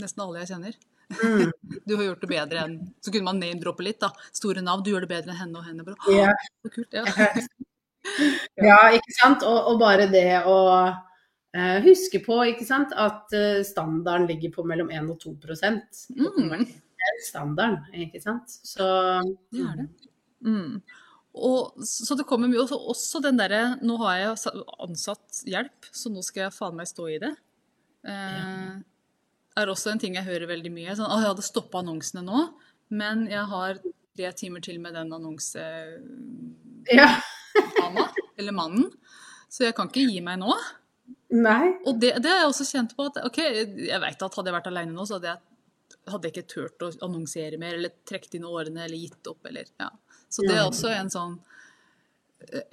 [0.00, 0.78] nesten alle jeg kjenner.
[1.10, 1.50] Mm.
[1.86, 4.12] Du har gjort det bedre enn Så kunne man name-droppe litt, da.
[4.36, 4.84] Store navn.
[4.86, 5.84] Du gjør det bedre enn henne og henne.
[5.86, 6.30] Bare, Ja.
[6.62, 6.94] så kult.
[6.94, 7.04] Ja.
[8.56, 9.42] Ja, ikke sant.
[9.44, 10.54] Og, og bare det å
[10.88, 16.00] uh, huske på ikke sant, at uh, standarden ligger på mellom 1 og 2 prosent
[16.16, 16.64] Mm.
[17.26, 18.48] standarden, ikke sant.
[18.48, 18.86] Så
[19.52, 19.86] Det er det.
[20.48, 20.80] Mm.
[21.36, 26.10] Og, så det kommer mye også, også den derre Nå har jeg ansatt hjelp, så
[26.10, 27.34] nå skal jeg faen meg stå i det.
[28.08, 28.80] Eh,
[29.62, 30.96] er også en ting jeg hører veldig mye.
[30.98, 32.44] Sånn, jeg hadde stoppa annonsene nå,
[32.96, 35.66] men jeg har tre timer til med den annonse...
[36.90, 37.10] ja.
[38.40, 38.86] eller mannen,
[39.50, 40.54] så jeg kan ikke gi meg nå.
[41.34, 41.74] Nei.
[41.86, 43.38] Og det, det har jeg også kjent på at OK,
[43.86, 45.42] jeg vet at hadde jeg vært alene nå, så hadde jeg,
[46.10, 49.90] hadde ikke turt å annonsere mer, eller trukket inn årene, eller gitt opp, eller ja.
[50.30, 51.36] Så det er også en sånn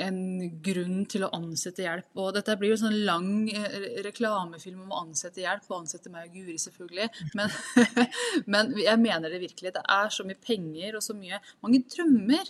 [0.01, 0.19] en
[0.63, 2.07] grunn til å ansette hjelp.
[2.17, 6.11] Og dette blir jo en sånn lang eh, reklamefilm om å ansette hjelp, og ansette
[6.13, 7.09] meg og Guri, selvfølgelig.
[7.37, 7.51] Men,
[8.53, 9.75] men jeg mener det virkelig.
[9.75, 12.49] Det er så mye penger og så mye Mange drømmer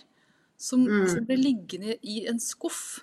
[0.58, 3.00] som, som blir liggende i en skuff.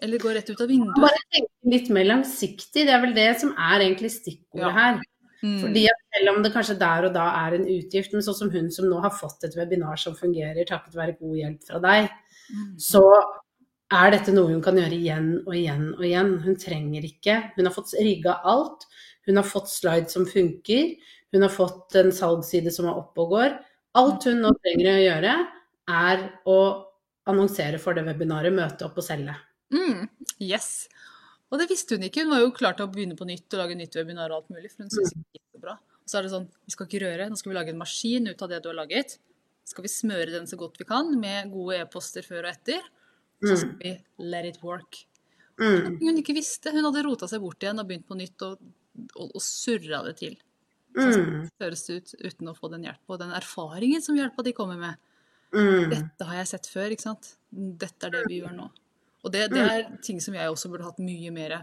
[0.00, 0.96] Eller går rett ut av vinduet.
[1.00, 4.74] Bare tenke litt mer langsiktig, det er vel det som er egentlig stikkordet Ja.
[4.76, 5.00] her.
[5.40, 5.54] Mm.
[5.62, 8.66] Fordi selv om det kanskje der og da er en utgift, men sånn som hun
[8.72, 12.29] som nå har fått et webinar som fungerer takket være god hjelp fra deg, Mm.
[12.80, 13.04] Så
[13.90, 16.34] er dette noe hun kan gjøre igjen og igjen og igjen.
[16.44, 18.86] Hun trenger ikke Hun har fått rigga alt.
[19.26, 20.94] Hun har fått slide som funker.
[21.34, 23.58] Hun har fått en salgsside som er oppe og går.
[23.98, 25.34] Alt hun nå trenger å gjøre,
[25.90, 26.58] er å
[27.30, 29.34] annonsere for det webinaret, møte opp og selge.
[29.74, 30.06] Mm,
[30.42, 30.88] yes.
[31.50, 32.24] Og det visste hun ikke.
[32.24, 34.54] Hun var jo klar til å begynne på nytt og lage nytt webinar og alt
[34.54, 35.74] mulig, for hun synes ikke det gikk så bra.
[35.78, 38.30] Og så er det sånn, vi skal ikke røre, nå skal vi lage en maskin
[38.30, 39.18] ut av det du har laget.
[39.70, 42.82] Skal vi smøre den så godt vi kan med gode e-poster før og etter.
[43.40, 43.94] Så skal vi
[44.30, 45.04] let it work.
[45.60, 45.98] Mm.
[46.00, 46.72] Hun ikke visste.
[46.74, 48.60] Hun hadde rota seg bort igjen og begynt på nytt og,
[49.14, 50.36] og, og surra det til.
[50.96, 51.46] Mm.
[51.60, 53.14] Høres det ut uten å få den hjelpa.
[53.14, 55.00] Og den erfaringen som hjelpa de kommer med.
[55.54, 55.90] Mm.
[55.90, 57.34] Dette har jeg sett før, ikke sant.
[57.50, 58.70] Dette er det vi gjør nå.
[59.20, 61.60] Og det, det er ting som jeg også burde hatt mye mer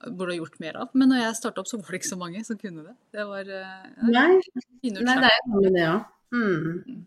[0.00, 0.92] Burde ha gjort mer av.
[0.96, 2.94] Men når jeg starta opp, så var det ikke så mange som kunne det.
[3.12, 6.06] Det var uh, Nei, nei, det er jo det òg.
[6.32, 7.02] Mm.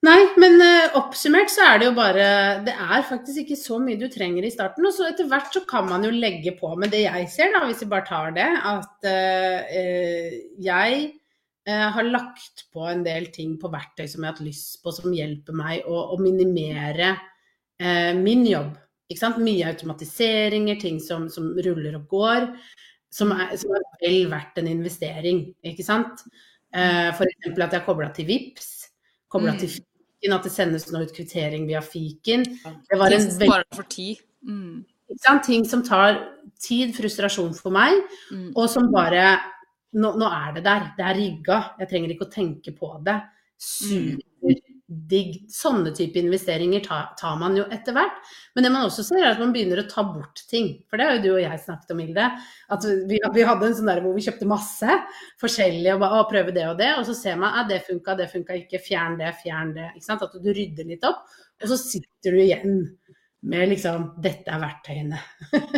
[0.00, 2.26] Nei, men uh, oppsummert så er det jo bare
[2.64, 4.86] Det er faktisk ikke så mye du trenger i starten.
[4.88, 7.66] Og så etter hvert så kan man jo legge på med det jeg ser, da,
[7.68, 11.00] hvis vi bare tar det, at eh, jeg
[11.68, 14.94] uh, har lagt på en del ting på verktøy som jeg har hatt lyst på,
[14.96, 17.16] som hjelper meg å, å minimere
[18.20, 18.74] min jobb.
[19.08, 19.38] Ikke sant?
[19.40, 22.44] Mye automatiseringer, ting som, som ruller og går,
[23.08, 25.46] som er, som er vel verdt en investering.
[25.64, 26.20] Ikke sant?
[26.72, 27.48] Eh, F.eks.
[27.48, 28.88] at jeg har kobla til VIPS,
[29.28, 29.58] kobla Mm.
[29.58, 32.44] til fiken, at det sendes nå ut kvittering via fiken.
[32.44, 34.20] Det var en veldig.
[34.46, 34.84] Mm.
[35.42, 36.20] Ting som tar
[36.60, 37.92] tid, frustrasjon for meg,
[38.32, 38.52] Mm.
[38.54, 39.40] og som bare
[39.94, 40.92] nå, nå er det der.
[40.96, 41.74] Det er rigga.
[41.80, 43.22] Jeg trenger ikke å tenke på det.
[44.90, 45.36] Digg.
[45.52, 48.18] Sånne type investeringer tar, man jo etter hvert.
[48.54, 50.72] Men det man også ser, er at man begynner å ta bort ting.
[50.90, 52.26] For det har jo du og jeg snakket om, Hilde.
[52.76, 54.98] At vi hadde en sånn der hvor vi kjøpte masse
[55.42, 56.90] forskjellig og bare å, prøve det og det.
[56.98, 59.92] Og så ser man at det funka, det funka ikke, fjern det, fjern det.
[59.94, 60.26] Ikke sant?
[60.26, 61.22] At du rydder litt opp.
[61.60, 62.78] Og så sitter du igjen
[63.50, 65.20] med liksom Dette er verktøyene.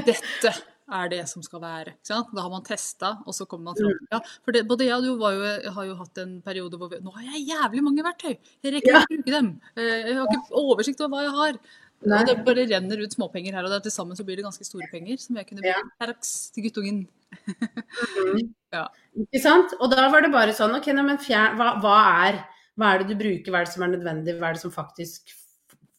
[0.09, 0.57] Dette
[0.98, 1.94] er det som skal være.
[2.09, 4.96] Da har man testa, og så kommer man fram til ja, For det, både jeg
[4.96, 8.05] og du jo, har jo hatt en periode hvor vi Nå har jeg jævlig mange
[8.07, 8.35] verktøy!
[8.35, 9.48] Jeg rekker ikke å bruke dem.
[9.76, 11.61] Eh, Jeg har ikke oversikt over hva jeg har.
[12.02, 12.18] Nei.
[12.18, 13.83] Og det bare renner ut småpenger her og der.
[13.85, 16.16] Til sammen så blir det ganske store penger som jeg kunne brukt ja.
[16.55, 17.05] til guttungen.
[18.72, 18.87] Ja.
[19.12, 19.74] Ikke sant?
[19.85, 22.38] Og da var det bare sånn, ok, men fjern, hva, hva, er,
[22.81, 24.72] hva er det du bruker, hva er det som er nødvendig, hva er det som
[24.72, 25.35] faktisk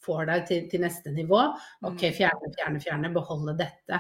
[0.06, 1.39] får deg til, til neste nivå?
[1.88, 4.00] Ok, fjerne, fjerne, fjerne, beholde dette.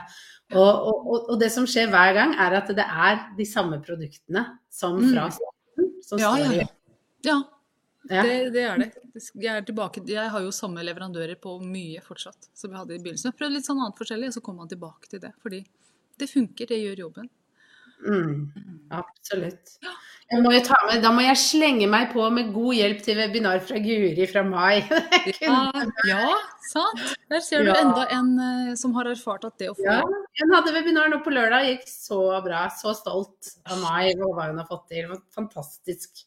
[0.53, 4.45] Og, og, og, det som skjer hver gang, er at det er de samme produktene
[4.71, 5.91] som fra starten.
[6.03, 6.69] Som Ja, står ja, i- ja.
[7.23, 8.23] Ja.
[8.23, 8.89] Det, det er det.
[9.39, 12.99] Jeg, er tilbake, jeg har jo samme leverandører på mye fortsatt som vi hadde i
[12.99, 13.29] begynnelsen.
[13.31, 15.31] Jeg prøvde litt sånn annet forskjellig, og så kom man tilbake til det.
[15.39, 15.61] Fordi
[16.19, 17.29] det funker, det gjør jobben.
[18.03, 18.51] Mm,
[18.91, 19.77] absolutt.
[19.79, 19.95] Jeg
[20.31, 24.27] må med, da må jeg slenge meg på med god hjelp til webinar fra Guri
[24.29, 24.81] fra mai.
[25.43, 25.59] Ja,
[26.07, 26.31] ja
[26.69, 27.03] sant?
[27.29, 27.79] Der ser du Ja.
[27.81, 30.01] enda en eh, som har erfart at det å få Ja,
[30.41, 32.65] hun hadde webinar nå på lørdag, gikk så bra.
[32.73, 35.11] Så stolt av meg og hva hun har fått til.
[35.35, 36.25] Fantastisk.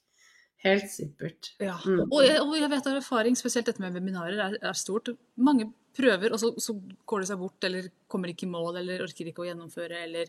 [0.66, 1.52] Helt supert.
[1.62, 1.76] Ja.
[1.86, 2.06] Mm.
[2.06, 5.12] Og, jeg, og jeg vet av erfaring, spesielt dette med webinarer, er, er stort.
[5.38, 6.74] Mange prøver, og så, så
[7.08, 10.28] går det seg bort, eller kommer ikke i mål, eller orker ikke å gjennomføre, eller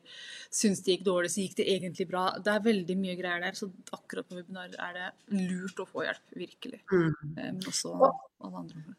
[0.54, 2.30] syns det gikk dårlig, så gikk det egentlig bra.
[2.44, 6.08] Det er veldig mye greier der, så akkurat på webinarer er det lurt å få
[6.08, 6.82] hjelp, virkelig.
[6.94, 7.12] Mm.
[7.36, 8.98] Men også alle andre.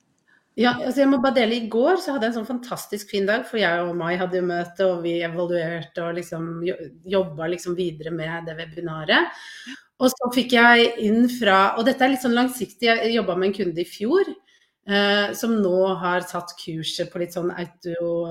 [0.58, 3.28] Ja, altså jeg må bare dele I går så hadde jeg en sånn fantastisk fin
[3.28, 6.48] dag, for jeg og Mai hadde jo møte, og vi evaluerte og liksom
[7.06, 9.38] jobba liksom videre med det webinaret.
[9.98, 13.50] Og så fikk jeg inn fra Og dette er litt sånn langsiktig, jeg jobba med
[13.50, 14.30] en kunde i fjor.
[14.88, 18.22] Eh, som nå har tatt kurset på litt sånn auto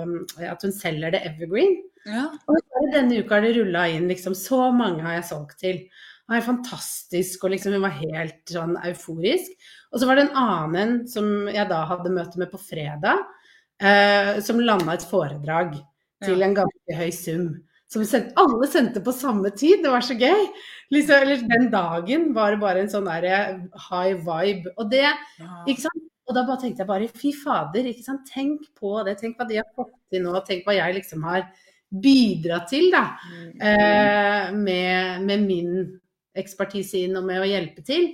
[0.41, 1.75] At hun selger det evergreen.
[2.07, 2.29] Ja.
[2.47, 2.57] Og
[2.93, 5.83] denne uka har det rulla inn liksom Så mange har jeg solgt til.
[6.27, 9.53] Det var fantastisk, og liksom hun var helt sånn euforisk.
[9.93, 13.21] Og så var det en annen som jeg da hadde møte med på fredag,
[13.79, 15.77] eh, som landa et foredrag
[16.25, 17.47] til en ganske høy sum.
[17.87, 20.47] Som sendte, alle sendte på samme tid, det var så gøy.
[20.91, 23.27] Liksom, eller den dagen var det bare en sånn der
[23.89, 24.73] high vibe.
[24.77, 25.05] Og det,
[25.39, 25.63] Ja.
[25.67, 26.03] ikke sant?
[26.27, 28.27] Og da bare tenkte jeg bare fy fader, ikke sant.
[28.27, 29.17] Tenk på det.
[29.21, 30.33] Tenk hva de har fått til nå.
[30.45, 31.45] Tenk hva jeg liksom har
[32.03, 33.05] bidratt til, da.
[33.31, 33.61] Mm.
[33.61, 35.71] Eh, med, med min
[36.35, 38.09] ekspertise inn og med å hjelpe til.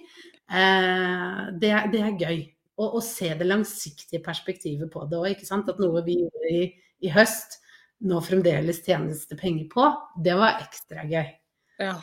[0.53, 2.39] Eh, det, det er gøy.
[2.77, 5.69] Å, og se det langsiktige perspektivet på det òg, ikke sant.
[5.73, 6.63] At noe vi gjorde i,
[7.01, 7.62] i høst,
[8.03, 9.85] nå fremdeles tjenes det penger på.
[10.23, 11.31] Det var ekstra gøy.
[11.79, 11.95] ja.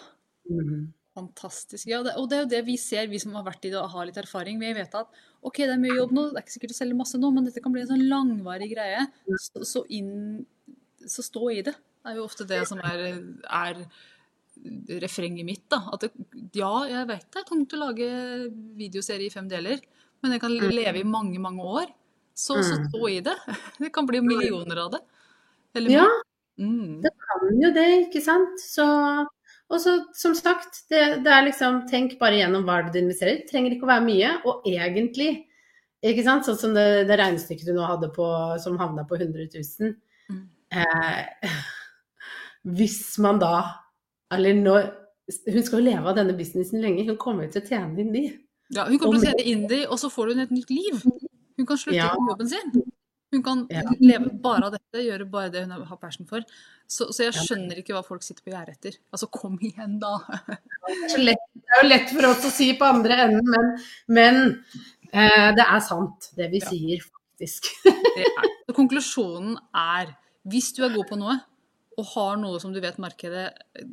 [0.50, 0.88] Mm.
[1.14, 1.88] Fantastisk.
[1.90, 3.76] Ja, det, og det er jo det vi ser, vi som har vært i det
[3.80, 4.60] og har litt erfaring.
[4.62, 5.08] Vi vet at
[5.42, 7.44] ok, det er mye jobb nå, det er ikke sikkert å selge masse nå, men
[7.48, 9.02] dette kan bli en sånn langvarig greie.
[9.42, 10.46] Så, så, inn,
[11.02, 11.74] så stå i det.
[11.74, 13.02] Det er jo ofte det som er,
[13.50, 13.82] er
[15.02, 15.66] refrenget mitt.
[15.70, 16.10] da, at det,
[16.56, 18.08] Ja, jeg vet det er tungt å lage
[18.78, 19.82] videoserie i fem deler,
[20.22, 21.90] men jeg kan leve i mange, mange år.
[22.34, 22.88] Så, så Mm.
[22.88, 23.36] stå i det.
[23.82, 25.00] Det kan bli millioner av det.
[25.74, 26.06] Eller Ja.
[26.60, 27.00] Mm.
[27.02, 28.58] det kan jo det, ikke sant.
[28.60, 28.86] Så
[29.70, 33.46] og så, som sagt, det, det er liksom Tenk bare gjennom hva du investerer i.
[33.46, 34.30] Trenger ikke å være mye.
[34.44, 35.46] Og egentlig,
[36.02, 38.26] ikke sant, sånn som det, det regnestykket du nå hadde på,
[38.58, 39.94] som havna på 100 000
[40.30, 40.42] Mm.
[40.70, 41.50] eh,
[42.64, 43.62] Hvis man da
[44.30, 44.90] Eller når
[45.50, 47.04] Hun skal jo leve av denne businessen lenge.
[47.06, 48.22] Hun kommer jo til å tjene inn de.
[48.74, 51.02] Ja, hun kommer til å tjene inn de, og så får hun et nytt liv.
[51.56, 52.08] Hun kan slutte Ja.
[52.14, 52.82] på jobben sin.
[53.32, 53.82] Hun kan Ja.
[54.00, 56.42] leve bare av dette, gjøre bare det hun har passion for.
[56.90, 58.96] Så, så jeg skjønner ikke hva folk sitter på gjerdet etter.
[59.14, 60.16] Altså, kom igjen, da.
[60.48, 63.68] Det er, lett, det er jo lett for oss å si på andre enden, men,
[64.08, 64.40] men
[65.12, 66.68] eh, det er sant, det vi Ja.
[66.72, 67.70] sier, faktisk.
[67.86, 68.50] Er.
[68.66, 70.10] Så konklusjonen er
[70.50, 71.38] hvis du er god på noe,
[71.96, 73.52] og har noe som du vet markedet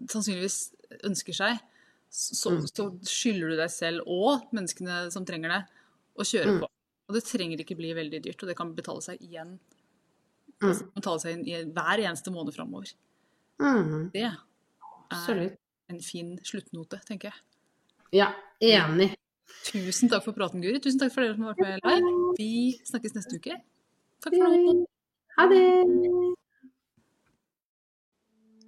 [0.09, 0.71] sannsynligvis
[1.05, 1.59] ønsker seg,
[2.09, 2.65] så, Mm.
[2.71, 5.61] så skylder du deg selv og menneskene som trenger det,
[6.17, 6.59] å kjøre Mm.
[6.63, 6.67] på.
[7.07, 9.55] Og det trenger ikke bli veldig dyrt, og det kan betale seg igjen.
[10.63, 10.73] Mm.
[10.95, 12.91] Betale seg inn i hver eneste måned framover.
[13.61, 14.35] Mm, Det er
[15.11, 15.57] absolutt.
[15.89, 17.39] en fin sluttnote, tenker jeg.
[18.19, 19.13] Ja, enig.
[19.67, 20.79] Tusen takk for praten, Guri.
[20.83, 22.35] Tusen takk for dere som har vært med live.
[22.37, 22.51] Vi
[22.83, 23.55] snakkes neste uke.
[24.23, 24.85] Takk for nå.
[25.37, 26.35] Ha det.